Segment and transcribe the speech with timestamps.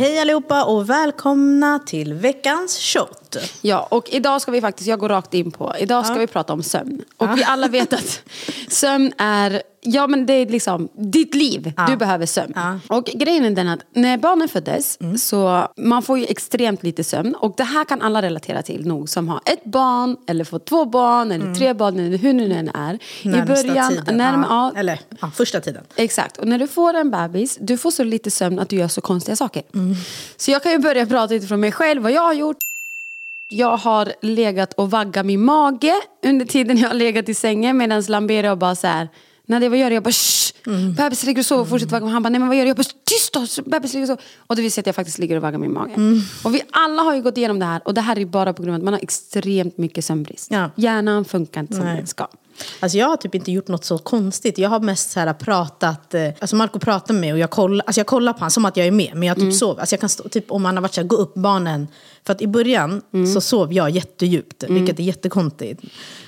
[0.00, 3.29] Hej allihopa och välkomna till veckans shot.
[3.62, 6.52] Ja, och idag ska vi faktiskt, jag går rakt in på, idag ska vi prata
[6.52, 7.02] om sömn.
[7.16, 8.22] Och vi alla vet att
[8.68, 11.72] sömn är, ja men det är liksom ditt liv.
[11.88, 12.52] Du behöver sömn.
[12.88, 17.34] Och grejen är den att när barnen föddes så man får ju extremt lite sömn.
[17.34, 20.84] Och det här kan alla relatera till nog som har ett barn eller får två
[20.84, 22.98] barn eller tre barn eller hur nu än är.
[23.38, 23.54] Närmsta
[23.90, 24.04] tiden.
[24.20, 24.70] närm- ja.
[24.74, 25.84] ja, Eller ja, första tiden.
[25.96, 28.88] Exakt, och när du får en bebis, du får så lite sömn att du gör
[28.88, 29.62] så konstiga saker.
[30.36, 32.56] Så jag kan ju börja prata lite från mig själv, vad jag har gjort.
[33.52, 38.50] Jag har legat och vaggat min mage under tiden jag har legat i sängen medan
[38.50, 39.08] och bara så här,
[39.46, 39.94] Nadia vad gör du?
[39.94, 40.52] Jag bara shh,
[40.96, 42.06] bebis ligger och sover, fortsätt vagga.
[42.06, 42.68] Han bara nej men vad gör du?
[42.68, 44.24] Jag bara tyst då, bebis ligger och sover.
[44.46, 45.92] Och det vill säga att jag faktiskt ligger och vaggar min mage.
[46.44, 48.62] Och vi alla har ju gått igenom det här och det här är bara på
[48.62, 50.50] grund av att man har extremt mycket sömnbrist.
[50.50, 50.70] Ja.
[50.76, 51.96] Hjärnan funkar inte som Nej.
[51.96, 52.28] den ska.
[52.80, 54.58] Alltså jag har typ inte gjort något så konstigt.
[54.58, 57.86] Jag har mest så här pratat, eh, alltså Marco pratar med mig och jag kollar,
[57.86, 59.10] alltså jag kollar på honom som att jag är med.
[59.14, 59.80] Men jag typ sover.
[59.80, 61.88] Alltså jag kan stå, typ om han har varit så här, gå upp barnen.
[62.26, 63.02] För att i början
[63.34, 65.82] så sov jag jättedjupt, vilket är jättekonstigt.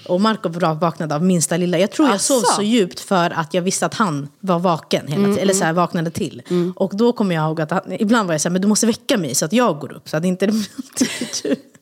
[0.09, 1.79] Och Marco vaknade av minsta lilla.
[1.79, 5.25] Jag tror jag sov så djupt för att jag visste att han var vaken hela
[5.25, 5.39] tiden.
[5.39, 6.42] Eller så här, vaknade till.
[6.77, 8.86] Och då kommer jag ihåg att han, ibland var jag så här, men du måste
[8.86, 10.09] väcka mig så att jag går upp.
[10.09, 11.57] Så att inte det blir.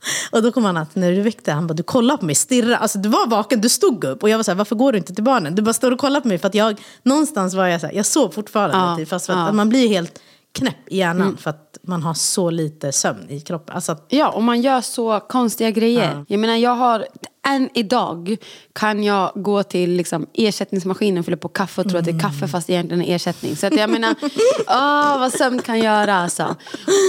[0.30, 2.76] Och då kom han att när du väckte, han bara du kollar på mig, stirra.
[2.76, 4.22] Alltså du var vaken, du stod upp.
[4.22, 5.54] Och jag var så här, varför går du inte till barnen?
[5.54, 7.94] Du bara står och kollar på mig för att jag, någonstans var jag så här,
[7.94, 8.76] jag sov fortfarande.
[8.76, 9.48] Ja, typ, fast för att, ja.
[9.48, 10.20] att man blir helt
[10.52, 13.74] knäpp i hjärnan för att man har så lite sömn i kroppen.
[13.74, 16.24] Alltså att, Ja, och man gör så konstiga grejer.
[16.28, 17.06] Jag menar, jag har...
[17.46, 18.36] Än idag
[18.72, 22.48] kan jag gå till liksom, ersättningsmaskinen, fylla på kaffe och tro att det är kaffe
[22.48, 23.56] fast egentligen är ersättning.
[23.56, 24.14] Så att jag menar,
[24.66, 26.56] åh, vad sömn kan göra alltså.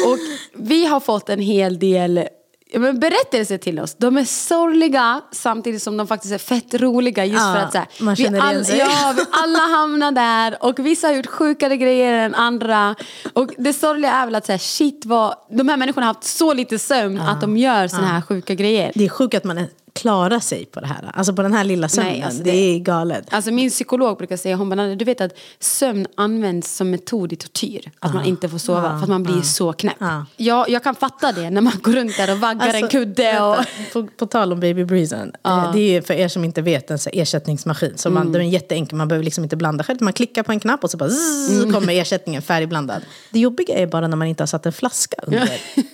[0.06, 0.18] Och
[0.54, 2.28] vi har fått en hel del
[2.72, 3.96] ja, men berättelser till oss.
[3.96, 7.26] De är sorgliga samtidigt som de faktiskt är fett roliga.
[7.26, 8.78] Just Ja, för att så här, vi, sig.
[8.78, 12.96] ja, vi alla hamnar där och vissa har gjort sjukare grejer än andra.
[13.34, 16.24] Och det sorgliga är väl att så här, shit vad, de här människorna har haft
[16.24, 18.92] så lite sömn att de gör såna här sjuka grejer.
[18.96, 19.68] det är sjukt att man
[20.02, 21.12] klarar sig på det här.
[21.14, 22.14] Alltså på den här lilla sömnen.
[22.14, 22.52] Nej, alltså det...
[22.52, 23.26] det- är galet.
[23.32, 27.36] Alltså min psykolog brukar säga, hon bara, du vet att sömn används som metod i
[27.36, 27.92] tortyr.
[28.00, 29.96] Att man inte får sova för att man blir så knäpp.
[30.00, 30.26] Ja.
[30.38, 33.42] Ja, jag kan fatta det när man går runt där och vaggar en Alltså, kudde.
[33.42, 33.56] Och...
[33.94, 35.32] på, på tal om Baby Breezen.
[35.46, 37.94] eh, Det är ju för er som inte vet en ersättningsmaskin.
[37.98, 40.02] Så man, Den är jätteenkel, man behöver liksom inte blanda själv.
[40.02, 43.02] Man klickar på en knapp och så bara zzz, kommer ersättningen färdigblandad.
[43.32, 45.50] Det jobbiga är bara när man inte har satt en flaska under.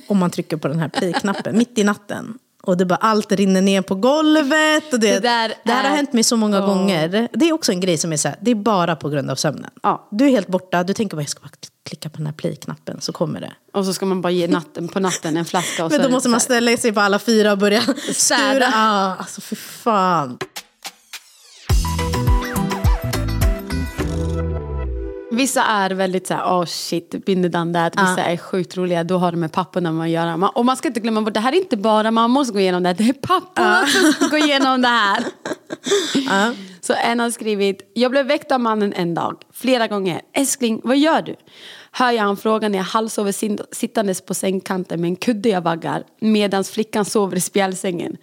[0.08, 2.38] om man trycker på den här play-knappen mitt i natten.
[2.66, 4.94] Och det bara allt rinner ner på golvet.
[4.94, 6.66] Och det, Det där det här har hänt mig så många Åh.
[6.66, 7.28] gånger.
[7.34, 9.36] Det är också en grej som är så här, det är bara på grund av
[9.36, 9.72] sömnen.
[9.84, 10.08] Ja.
[10.12, 11.50] Du är helt borta, du tänker bara jag ska bara
[11.84, 13.54] klicka på den här play-knappen så kommer det.
[13.74, 15.86] och så ska man bara ge natten, på natten en flaska.
[15.86, 17.82] Och Men då måste man ställa sig på alla fyra och börja
[18.14, 18.72] städa.
[18.76, 20.38] Ah, alltså för fan.
[25.36, 27.94] Vissa är väldigt såhär, oh shit, been done that.
[28.04, 29.92] Vissa är sjukt roliga, då har det med papporna.
[29.92, 32.62] Man- Och man ska inte glömma bort, det här är inte bara mammor som går
[32.62, 35.24] igenom det här, det är papporna som ska gå igenom det här.
[36.82, 40.22] Så en har skrivit, jag blev väckt av mannen en dag, flera gånger.
[40.34, 41.36] Älskling, vad gör du?
[41.92, 43.32] Hör jag han fråga när jag halvsover
[43.76, 48.18] sittandes på sängkanten med en kudde jag vaggar medan flickan sover i spjälsängen.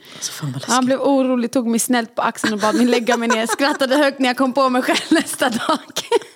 [0.55, 0.73] Alltså.
[0.73, 3.47] Han blev orolig, tog mig snällt på axeln och bad mig lägga mig ner.
[3.47, 5.79] Skrattade högt när jag kom på mig själv nästa dag.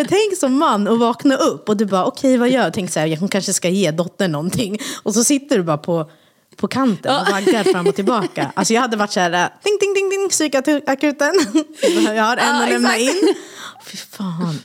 [0.00, 2.74] Men tänk som man och vakna upp och du bara okej vad gör jag?
[2.74, 4.78] Tänk så här, hon kanske ska ge dottern någonting.
[5.02, 6.10] Och så sitter du bara på,
[6.56, 8.52] på kanten och vaggar fram och tillbaka.
[8.56, 11.34] Alltså jag hade varit så här, ding ding ding ding, psykakuten.
[12.16, 13.34] Jag har en att lämna in.
[13.86, 14.58] Fy fan.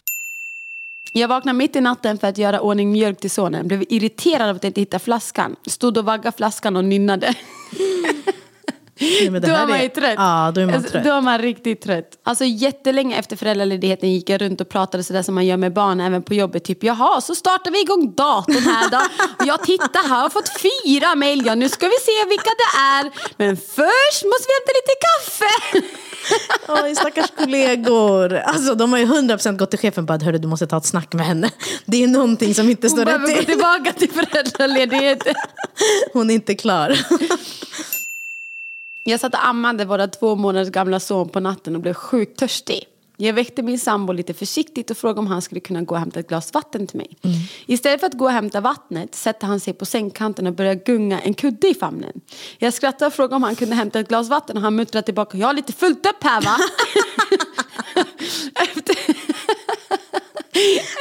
[1.11, 3.67] Jag vaknade mitt i natten för att göra ordning mjölk till sonen.
[3.67, 5.55] Blev irriterad av att jag inte hittade flaskan.
[5.67, 7.35] Stod och vaggade flaskan och nynnade.
[8.99, 10.13] Nej, men det Då här är man ju trött.
[10.17, 11.03] Ja, då är man Alltså, trött.
[11.03, 12.09] Då är man riktigt trött.
[12.23, 15.99] Alltså jättelänge efter föräldraledigheten gick jag runt och pratade sådär som man gör med barn
[15.99, 16.63] även på jobbet.
[16.63, 18.97] Typ jaha, så startar vi igång datorn här då.
[19.39, 21.43] Och jag tittar här och har fått fyra mejl.
[21.45, 23.11] Ja, nu ska vi se vilka det är.
[23.37, 25.81] Men först måste vi hämta lite kaffe.
[26.83, 28.33] Oj, stackars kollegor.
[28.33, 30.85] Alltså, de har ju 100% gått till chefen och bara, hörru du måste ta ett
[30.85, 31.49] snack med henne.
[31.85, 33.45] Det är någonting som inte Hon står behöver gå rätt till.
[33.45, 35.33] tillbaka till föräldraledigheten.
[36.13, 36.97] Hon är inte klar.
[39.07, 42.85] Jag satt och ammade våra två månaders gamla son på natten och blev sjukt törstig.
[43.17, 46.19] Jag väckte min sambo lite försiktigt och frågade om han skulle kunna gå och hämta
[46.19, 47.17] ett glas vatten till mig.
[47.65, 51.19] Istället för att gå och hämta vattnet sätter han sig på sängkanten och börjar gunga
[51.19, 52.21] en kudde i famnen.
[52.57, 55.37] Jag skrattade och frågade om han kunde hämta ett glas vatten och han muttrade tillbaka,
[55.37, 56.57] jag har lite fullt upp här va?
[58.55, 58.95] Efter...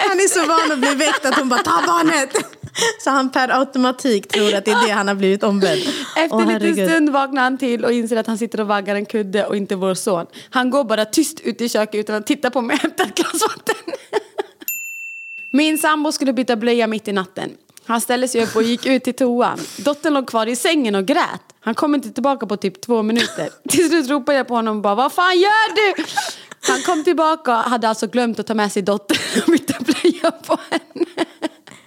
[0.09, 2.31] Han är så van att bli väckt att hon bara ta barnet.
[3.01, 5.79] Så han per automatik tror att det är det han har blivit ombedd.
[6.17, 9.07] Efter en liten stund vaknar han till och inser att han sitter och vaggar en
[9.07, 10.27] kudde och inte vår son.
[10.51, 13.15] Han går bara tyst ut i köket utan att titta på mig och hämtar ett
[13.15, 13.95] glas vatten.
[15.51, 17.51] Min sambo skulle byta blöja mitt i natten.
[17.87, 19.59] Han ställde sig upp och gick ut till toan.
[19.79, 21.41] Dottern låg kvar i sängen och grät.
[21.61, 23.49] Han kom inte tillbaka på typ två minuter.
[23.69, 26.05] Till slut ropade jag på honom och bara Vad fan gör du?
[26.61, 30.31] Han kom tillbaka och hade alltså glömt att ta med sig dottern och byta blöja
[30.31, 31.04] på henne.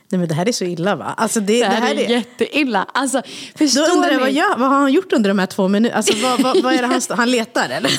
[0.09, 1.13] Nej men det här är så illa va?
[1.18, 2.86] Alltså det, Det här, är, jätteilla.
[2.94, 5.68] Alltså, Då förstår undrar jag vad, gör, vad har han gjort under de här två
[5.68, 5.98] minuterna?
[5.98, 7.92] Alltså vad, vad, vad är det han, han letar eller?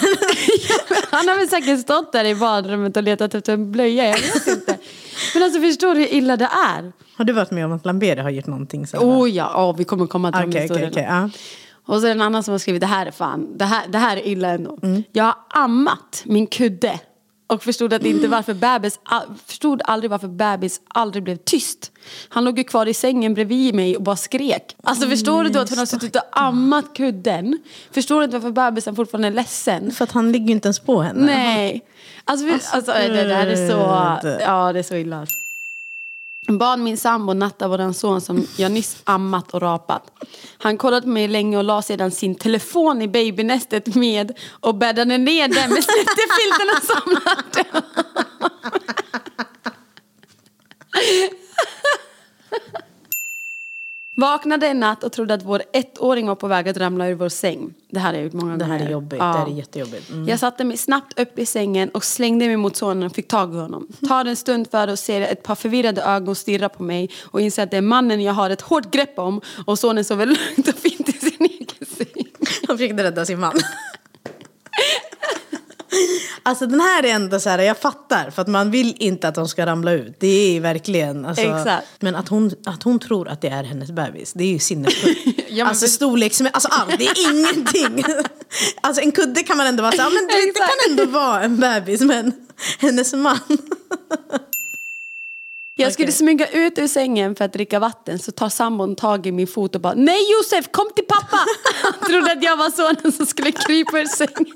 [1.10, 4.46] Han har väl säkert stått där i badrummet och letat efter en blöja, jag vet
[4.46, 4.78] inte.
[5.34, 6.92] Men alltså förstår du hur illa det är?
[7.16, 8.98] Har du varit med om att Lamberi har gjort någonting så?
[8.98, 10.90] Oh ja, oh, vi kommer komma till de Okej, okej, historierna.
[10.92, 11.06] okej.
[11.08, 11.30] ja.
[11.94, 13.82] Och så är det en annan som har skrivit, det här är fan, det här,
[13.88, 14.78] det här är illa ändå.
[15.12, 17.00] Jag har ammat min kudde
[17.48, 19.00] och förstod, att inte varför bebis,
[19.46, 21.92] förstod aldrig varför bebis aldrig blev tyst.
[22.28, 24.76] Han låg ju kvar i sängen bredvid mig och bara skrek.
[24.82, 27.58] Alltså förstår du då att hon har suttit och ammat kudden?
[27.90, 29.90] Förstår du inte varför bebisen fortfarande är ledsen?
[29.90, 31.26] För att han ligger ju inte ens på henne.
[31.26, 31.84] Nej.
[32.24, 33.78] Alltså, vi, alltså, det, det här är så...
[34.40, 35.20] Ja, det är så illa.
[35.20, 35.34] alltså.
[36.48, 40.02] Bad min sambo natta våran son som jag nyss ammat och rapat.
[40.58, 45.18] Han kollade på mig länge och la sedan sin telefon i babynästet med och bäddade
[45.18, 47.82] ner den med filten och samlade.
[54.20, 57.28] Vaknade en natt och trodde att vår ettåring var på väg att ramla ur vår
[57.28, 57.74] säng.
[57.90, 58.78] Det här har jag gjort många Det gånger.
[58.78, 59.18] här är jobbigt.
[59.18, 59.24] Ja.
[59.26, 60.10] Det här är jättejobbigt.
[60.10, 60.28] Mm.
[60.28, 63.54] Jag satte mig snabbt upp i sängen och slängde mig mot sonen och fick tag
[63.54, 63.88] i honom.
[64.08, 67.62] Tar en stund för att se ett par förvirrade ögon stirra på mig och inser
[67.62, 70.74] att det är mannen jag har ett hårt grepp om och sonen sover lugnt och
[70.74, 72.24] fint i sin egen säng.
[72.68, 73.52] Han försökte rädda sin man.
[76.48, 78.30] Alltså den här är ändå så här, jag fattar.
[78.30, 80.16] För att man vill inte att de ska ramla ut.
[80.20, 81.24] Det är verkligen.
[81.24, 81.86] Alltså, Exakt.
[82.00, 85.40] Men att hon, att hon tror att det är hennes bebis, det är ju sinnessjukt.
[85.50, 88.04] Ja, alltså det- storleks, alltså allt, det är ingenting.
[88.80, 91.42] Alltså en kudde kan man ändå vara så här, men det, det kan ändå vara
[91.42, 92.00] en bebis.
[92.00, 92.32] Men
[92.78, 93.38] hennes man.
[95.76, 96.16] Jag skulle Okej.
[96.16, 99.74] smyga ut ur sängen för att dricka vatten så tar sambon tag i min fot
[99.74, 101.38] och bara Nej Josef, kom till pappa!
[101.82, 104.52] Han trodde att jag var sonen som skulle krypa ur sängen.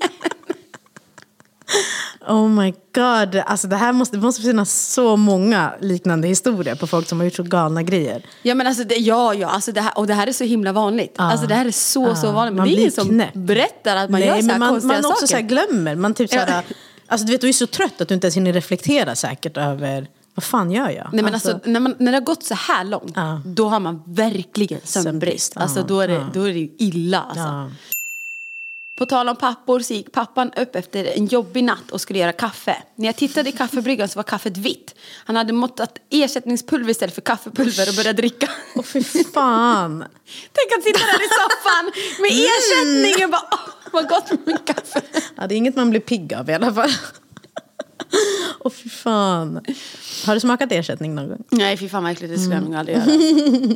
[2.27, 3.35] Oh my god.
[3.45, 7.25] Alltså det här måste, det måste finnas så många liknande historier på folk som har
[7.25, 8.25] gjort så galna grejer.
[8.41, 10.71] Ja men alltså det, ja, ja, alltså det här, och det här är så himla
[10.71, 11.13] vanligt.
[11.17, 12.53] Alltså det här är så, så vanligt.
[12.53, 13.33] Men Man det är ingen som knäpp.
[13.33, 15.27] berättar att man Nej, gör så här men man, konstiga man också saker.
[15.27, 15.95] så här glömmer.
[15.95, 16.75] Man typ så här, Ja.
[17.07, 20.07] alltså, du vet, du är så trött att du inte ens hinner reflektera säkert över
[20.35, 21.09] vad fan gör jag?
[21.13, 23.41] Nej, men alltså, när, man, när det har gått så här långt, Ja.
[23.45, 25.57] då har man verkligen sömnbrist.
[25.57, 27.21] Alltså, då, är det, då är det illa.
[27.29, 27.71] Alltså.
[28.95, 32.31] På tal om pappor så gick pappan upp efter en jobbig natt och skulle göra
[32.31, 32.83] kaffe.
[32.95, 34.95] När jag tittade i kaffebryggan så var kaffet vitt.
[35.25, 38.49] Han hade måttat ersättningspulver istället för kaffepulver och börjat dricka.
[38.75, 39.03] Åh fy
[39.33, 39.99] fan.
[40.53, 41.91] Tänk att sitta där i soffan
[42.21, 42.45] med Mm.
[42.45, 43.59] ersättning och bara åh,
[43.93, 45.01] vad gott med min kaffe.
[45.35, 46.91] Ja, det är inget man blir pigg av i alla fall.
[48.59, 49.59] Åh fy fan.
[50.25, 51.43] Har du smakat ersättning någon gång?
[51.49, 53.05] Nej fy fan vad äckligt, det skulle jag nog aldrig göra.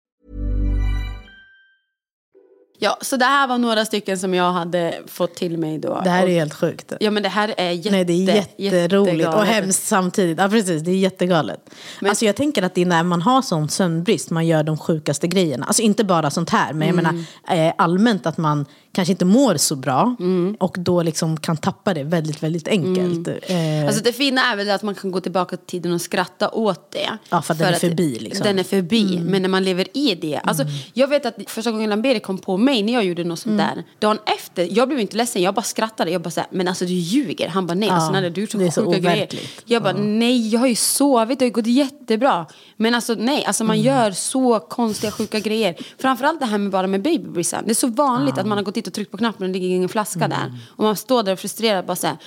[2.83, 6.01] Ja, så det här var några stycken som jag hade fått till mig då.
[6.03, 6.93] Det här är Och- helt sjukt.
[6.99, 9.47] Ja men det här är jätte, Nej, det är jätteroligt och jättegalet.
[9.49, 10.37] hemskt samtidigt.
[10.39, 10.81] Ja, precis.
[10.81, 11.69] Det är jättegalet.
[12.05, 15.27] alltså, jag tänker att det är när man har sån sömnbrist man gör de sjukaste
[15.27, 15.65] grejerna.
[15.65, 17.15] Alltså inte bara sånt här, men jag Mm.
[17.47, 20.55] menar eh, allmänt att man kanske inte mår så bra Mm.
[20.59, 23.27] och då liksom kan tappa det väldigt, väldigt enkelt.
[23.27, 26.49] Eh, Alltså det fina är väl att man kan gå tillbaka till tiden och skratta
[26.49, 27.09] åt det.
[27.29, 28.43] Ja, för att den är förbi, liksom.
[28.43, 30.39] Den är förbi, men när man lever i det.
[30.43, 33.57] Alltså, Jag vet att första gången Lamberi kom på mig när jag gjorde något sånt
[33.57, 33.83] där.
[33.99, 36.11] Dagen efter, jag blev inte ledsen, jag bara skrattade.
[36.11, 37.47] Jag bara såhär, men alltså du ljuger.
[37.47, 39.27] Han bara nej, Ja, alltså, när du gjort så är så sjuka grejer.
[39.65, 42.45] Jag bara nej, jag har ju sovit, det har ju gått jättebra.
[42.77, 45.75] Men alltså nej, alltså man gör så konstiga sjuka grejer.
[45.97, 47.61] Framförallt det här med bara med babybrissa.
[47.65, 49.59] Det är så vanligt att man har gått dit och tryckt på knappen och det
[49.59, 50.59] ligger ingen flaska där.
[50.75, 52.17] Och man står där och frustrerad bara såhär.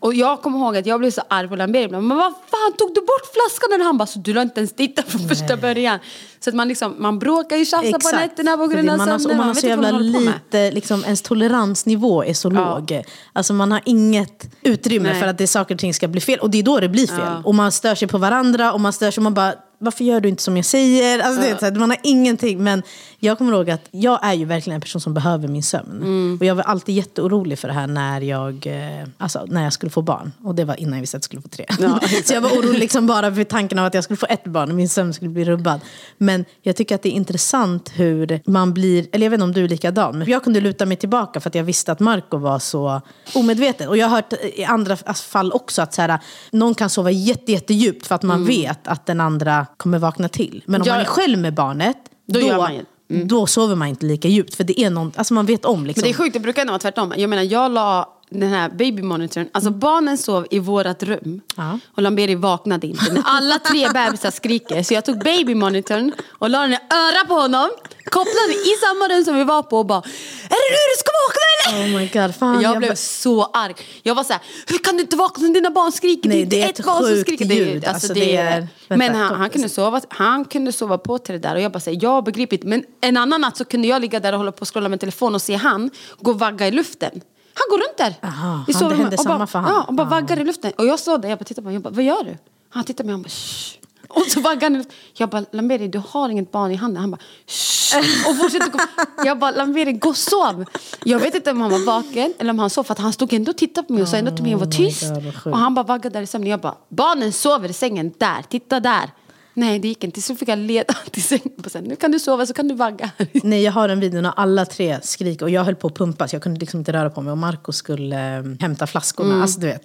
[0.00, 2.06] Och jag kommer ihåg att jag blev så arg på Lambert ibland.
[2.06, 3.80] Men vad fan tog du bort flaskan?
[3.80, 5.98] Och han bara, så du la inte ens titta från första början.
[6.40, 9.18] Så att man liksom, man bråkar ju tjafsar på nätterna på grund av man har,
[9.18, 9.30] sömnen.
[9.30, 13.02] och man har så jävla man lite, liksom, ens toleransnivå är så låg.
[13.32, 15.20] Alltså man har inget utrymme Nej.
[15.20, 16.38] för att det saker och ting ska bli fel.
[16.38, 17.42] Och det är då det blir fel.
[17.44, 20.28] Och man stör sig på varandra och man stör sig man bara, varför gör du
[20.28, 21.18] inte som jag säger?
[21.18, 22.64] Alltså, det här, man har ingenting.
[22.64, 22.82] Men
[23.18, 26.02] jag kommer ihåg att jag är ju verkligen en person som behöver min sömn.
[26.02, 26.36] Mm.
[26.40, 29.90] Och jag var alltid jätteorolig för det här när jag, eh, alltså, när jag skulle
[29.90, 30.32] få barn.
[30.44, 31.66] Och det var innan jag visste att jag skulle få tre.
[32.24, 34.70] så jag var orolig liksom bara för tanken av att jag skulle få ett barn
[34.70, 35.80] och min sömn skulle bli rubbad.
[36.18, 39.52] Men jag tycker att det är intressant hur man blir, eller jag vet inte om
[39.52, 42.36] du är likadan, men jag kunde luta mig tillbaka för att jag visste att Marco
[42.36, 43.00] var så
[43.34, 43.88] omedveten.
[43.88, 46.18] Och jag har hört i andra fall också att så här,
[46.50, 50.62] någon kan sova jätte, jättedjupt för att man vet att den andra kommer vakna till.
[50.66, 50.92] Men om Ja.
[50.92, 51.96] man är själv med barnet,
[52.26, 52.84] Då då, gör man ju-
[53.24, 54.54] då sover man inte lika djupt.
[54.54, 56.00] För det är någon, alltså man vet om liksom.
[56.00, 57.14] Men det är sjukt, det brukar ändå vara tvärtom.
[57.16, 61.40] Jag menar, jag la den här babymonitorn, alltså barnen sov i vårat rum.
[61.56, 61.78] Ja.
[61.94, 63.12] Och Lamberi vaknade inte.
[63.12, 64.82] När alla tre bebisar skriker.
[64.82, 67.70] Så jag tog babymonitorn och la den i örat på honom.
[68.04, 71.10] Kopplade i samma rum som vi var på och bara Är det nu du ska
[71.26, 71.96] vakna eller?
[71.96, 72.60] Oh my god, fan.
[72.62, 73.74] jag blev bara- så arg.
[74.02, 76.28] Jag var så här, hur kan du inte vakna när dina barn skriker?
[76.28, 77.44] Nej, det är ett ett barn som skriker.
[77.44, 77.76] Ljud.
[77.76, 81.38] Alltså, Alltså, det är, men han, han, kunde sova, han kunde sova på till det
[81.38, 82.66] där och jag bara säger jag begriper inte.
[82.66, 85.00] Men en annan natt så kunde jag ligga där och hålla på och scrolla med
[85.00, 87.20] telefon och se han gå och vagga i luften.
[87.58, 88.28] Han går runt där.
[88.28, 89.72] Aha, i han- det sovrummet hände och samma bara, för han.
[89.74, 90.10] Ja, och bara Ah.
[90.10, 90.72] vaggar i luften.
[90.78, 91.74] Och jag stod där jag bara tittade på honom.
[91.74, 92.36] Jag bara, vad gör du?
[92.70, 93.78] Han tittade på mig och han bara Shh.
[94.08, 94.96] Och så vaggar han i luften.
[95.14, 97.00] Jag bara, Lamberi du har inget barn i handen.
[97.00, 98.28] Han bara Shh.
[98.30, 98.78] Och fortsätter gå.
[99.24, 100.64] Jag bara, Lamberi gå och sov.
[101.04, 102.84] Jag vet inte om han var vaken eller om han sov.
[102.84, 105.02] För han stod ändå och tittade på mig och sa ändå till mig att tyst.
[105.02, 105.46] God, vad sjukt.
[105.46, 106.50] och han bara vaggade där i sömnen.
[106.50, 108.42] Jag bara, barnen sover i sängen där.
[108.48, 109.10] Titta där.
[109.58, 110.22] Nej det gick inte.
[110.22, 111.52] Slut fick jag leda till sängen.
[111.64, 113.10] Och sen, nu kan du sova så kan du vagga.
[113.32, 116.28] Nej, jag har en video när alla tre skriker och jag höll på att pumpa
[116.28, 119.28] så jag kunde liksom inte röra på mig och Marco skulle eh, hämta flaskorna.
[119.30, 119.42] Mm.
[119.42, 119.82] Alltså du vet.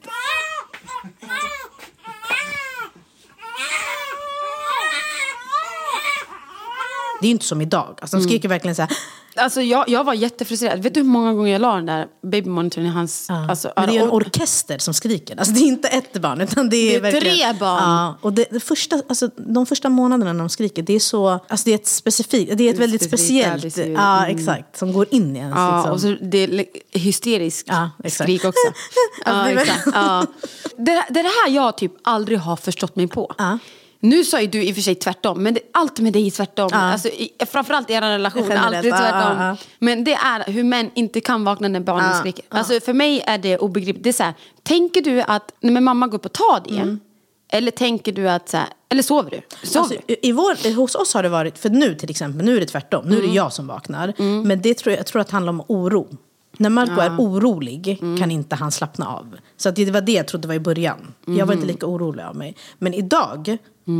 [7.21, 7.97] Det är ju inte som idag.
[8.01, 8.23] Alltså, Mm.
[8.25, 8.91] de skriker verkligen så här.
[9.35, 10.83] Alltså jag, jag var jättefrustrerad.
[10.83, 13.25] Vet du hur många gånger jag la den där babymonitorn i hans...
[13.29, 13.49] Ja.
[13.49, 15.37] Alltså, Men det är en orkester som skriker.
[15.37, 17.35] Alltså, det är inte ett barn utan det är, Det är verkligen...
[17.37, 17.79] tre barn.
[17.83, 21.27] Ja, och det, det första, alltså, de första månaderna när de skriker, det är så...
[21.29, 23.77] Alltså, det är ett specifikt, det är ett väldigt speciellt...
[23.77, 24.37] Ja, Mm.
[24.37, 24.77] exakt.
[24.77, 25.55] Som går in i ens.
[25.55, 25.91] Ja, liksom.
[25.91, 26.65] och så det är
[26.99, 28.67] hysteriskt Ja, skrik också.
[29.25, 29.87] ja, Alltså, det är exakt.
[29.93, 30.25] Ja.
[30.77, 33.31] Det, det är det här jag typ aldrig har förstått mig på.
[33.37, 33.57] Ja.
[34.03, 36.31] Nu sa ju du i och för sig tvärtom, men det, allt med dig är
[36.31, 36.69] tvärtom.
[36.71, 36.77] Ja.
[36.77, 39.37] Alltså, i, framförallt i er relation, alltid ja, tvärtom.
[39.37, 39.57] ja, ja.
[39.79, 42.45] Men det är hur män inte kan vakna när barnen Ja, skriker.
[42.49, 42.57] ja.
[42.57, 44.03] Alltså, för mig är det obegripligt.
[44.03, 44.33] Det är så här,
[44.63, 46.99] tänker du att när mamma går upp och tar det, Mm.
[47.51, 49.67] eller tänker du att, så här, eller sover du?
[49.67, 50.15] Sover Alltså, du?
[50.21, 53.05] i vår, hos oss har det varit, för nu till exempel, nu är det tvärtom.
[53.05, 54.13] Nu är det jag som vaknar.
[54.43, 56.07] Men det tror jag, jag tror att det handlar om oro.
[56.57, 59.35] När Marco är orolig kan inte han slappna av.
[59.57, 61.13] Så att det var det jag trodde var i början.
[61.25, 62.55] Jag var inte lika orolig av mig.
[62.79, 63.57] Men idag,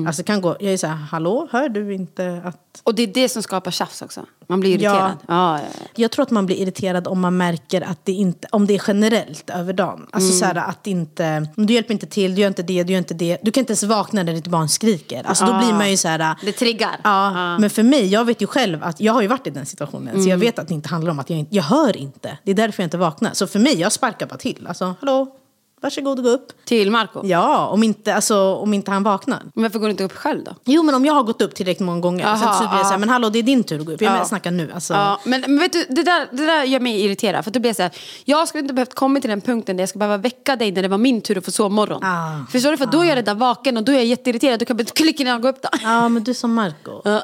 [0.08, 2.82] alltså kan gå, jag är så här, hallå, hör du inte att...
[2.84, 4.26] Och det är det som skapar tjafs också.
[4.48, 5.18] Man blir irriterad.
[5.28, 5.60] Ja.
[5.60, 5.86] Ja, ja.
[5.96, 8.82] Jag tror att man blir irriterad om man märker att det inte, om det är
[8.88, 10.08] generellt över dagen.
[10.12, 12.98] Alltså så här, att inte, du hjälper inte till, du gör inte det, du gör
[12.98, 13.38] inte det.
[13.42, 15.24] Du kan inte ens vakna när ditt barn skriker.
[15.28, 16.36] Alltså då blir man ju så här...
[16.42, 17.00] Det triggar.
[17.04, 19.66] Ja, men för mig, jag vet ju själv att jag har ju varit i den
[19.66, 20.24] situationen.
[20.24, 22.38] Så jag vet att det inte handlar om att jag jag hör inte.
[22.44, 23.34] Det är därför jag inte vaknar.
[23.34, 24.68] Så för mig, jag sparkar bara till.
[24.68, 25.28] Alltså, hallå,
[25.84, 26.66] varsågod och gå upp.
[26.66, 27.22] Till Marco.
[27.26, 29.40] Ja, om inte, alltså, om inte han vaknar.
[29.54, 30.56] Men varför går du inte upp själv då?
[30.66, 32.26] Jo, men om jag har gått upp tillräckligt många gånger.
[32.26, 34.02] Aha, så blir jag så här, men hallå, det är din tur att gå upp.
[34.02, 34.14] Jag Ja.
[34.14, 34.72] menar, snacka nu.
[34.76, 34.94] Alltså.
[34.94, 37.44] Ja, men, men vet du, det där, det där gör mig irriterad.
[37.44, 37.92] För då blir jag så här,
[38.26, 40.82] jag skulle inte behövt komma till den punkten där jag ska behöva väcka dig när
[40.82, 42.04] det var min tur att få sovmorgon.
[42.04, 42.78] Ah, Förstår du?
[42.78, 44.60] För då är jag redan vaken och då är jag jätteirriterad.
[44.60, 45.70] Du kan bara klicka ner och gå upp då.
[45.84, 47.02] Ja, men du är som Marco.
[47.06, 47.22] Ja.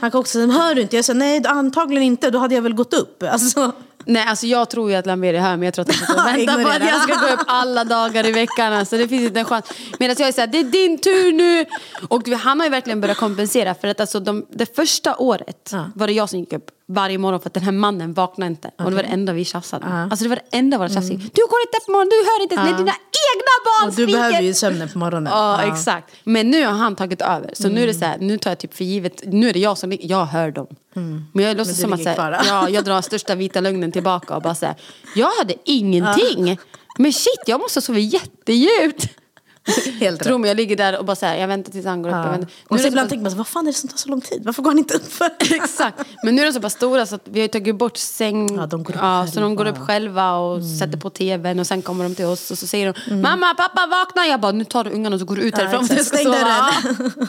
[0.00, 0.96] han kan också säga, hör du inte?
[0.96, 2.30] Jag säger, nej, antagligen inte.
[2.30, 3.22] Då hade jag väl gått upp.
[3.22, 3.72] Alltså,
[4.06, 6.26] Nej, alltså jag tror ju att Lamberia hör men jag tror att han sitter och
[6.38, 8.72] väntar på att jag ska gå upp alla dagar i veckan.
[8.72, 9.64] Alltså, det finns inte en chans.
[9.98, 11.64] Medan jag är såhär, det är din tur nu!
[12.08, 16.06] Och han har ju verkligen börjat kompensera för att alltså, de, det första året var
[16.06, 18.70] det jag som gick upp varje morgon för att den här mannen vaknade inte.
[18.78, 19.86] Och det var det enda vi tjafsade.
[19.86, 21.14] Alltså det var det enda våra tjafsade.
[21.16, 22.92] Du går inte upp på morgonen, du hör inte ens när dina
[23.30, 24.12] egna barn Och du skriker.
[24.18, 25.32] behöver ju sömnen på morgonen.
[25.32, 26.14] Ja, exakt.
[26.24, 27.50] Men nu har han tagit över.
[27.52, 29.58] Så nu är det så här, nu tar jag typ för givet, nu är det
[29.58, 30.66] jag som jag hör dem.
[31.32, 34.42] Men jag låtsas som att så här, ja, jag drar största vita lögnen tillbaka och
[34.42, 34.74] bara säger
[35.14, 36.58] jag hade ingenting.
[36.98, 39.08] Men shit, jag måste sova jättedjupt.
[40.00, 40.40] Helt Tro rätt.
[40.40, 42.14] mig, jag ligger där och bara säger jag väntar tills han går upp.
[42.16, 42.36] Ja.
[42.36, 44.08] Nu Och så ibland så- tänker man så, vad fan är det som tar så
[44.08, 44.42] lång tid?
[44.44, 45.30] Varför går han inte upp för?
[45.54, 46.00] Exakt.
[46.22, 48.56] Men nu är de så pass stora så att vi har tagit bort säng.
[48.56, 49.80] Ja, de går upp ja, så de går själva.
[49.80, 52.94] upp själva och sätter på tvn och sen kommer de till oss och så säger
[53.08, 54.26] de Mamma, pappa vakna!
[54.26, 56.22] Jag bara nu tar du ungarna och så går du ut härifrån för jag exakt.
[56.22, 57.28] ska Stäng dörren.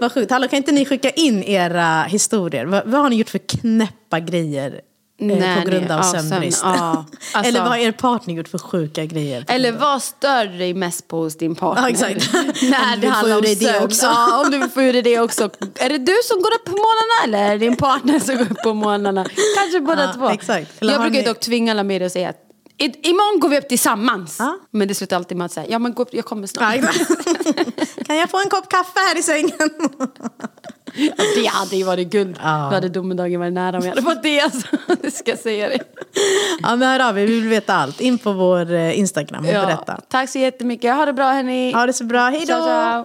[0.00, 0.30] Vad sjukt.
[0.30, 2.64] Hallå, kan inte ni skicka in era historier?
[2.66, 4.80] Vad, vad har ni gjort för knäppa grejer?
[5.18, 6.60] Nej, på grund av av sömn, sömnbrist.
[6.64, 7.04] ja.
[7.32, 9.44] Alltså- Eller vad har er partner gjort för sjuka grejer?
[9.48, 11.82] Eller vad stör dig mest på hos din partner?
[11.82, 12.32] Ja, exakt.
[12.62, 13.84] När det handlar om det sömn.
[13.84, 14.06] också.
[14.06, 15.50] Ja, om du vill få ur dig det också.
[15.74, 18.50] Är det du som går upp på morgnarna eller är det din partner som går
[18.52, 19.26] upp på morgnarna?
[19.58, 20.28] Kanske båda Ja, två.
[20.28, 20.70] exakt.
[20.82, 22.42] Eller Jag brukar ni- dock tvinga Lamedia att säga att
[22.78, 24.36] i, imorgon går vi upp tillsammans.
[24.38, 24.58] Ja.
[24.70, 26.74] Men det slutar alltid med att säga, ja men gå upp, jag kommer snart.
[26.76, 26.82] Ja,
[28.06, 29.60] kan jag få en kopp kaffe här i sängen?
[30.96, 32.36] Ja, det hade ju varit guld.
[32.42, 32.66] Ja.
[32.70, 34.40] Då hade domedagen varit nära om jag hade fått det.
[34.40, 34.66] Alltså.
[35.02, 35.82] Det ska jag säga dig.
[36.62, 38.00] ja, men hör av er, vi vill veta allt.
[38.00, 40.00] In på vår eh, Instagram och berätta.
[40.08, 40.94] Tack så jättemycket.
[40.94, 41.72] Ha det bra hörni.
[41.72, 43.04] Ha det så bra, hej då!